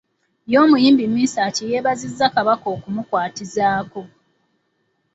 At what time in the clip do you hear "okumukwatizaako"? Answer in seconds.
2.75-4.01